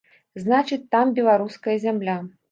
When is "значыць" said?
0.43-0.87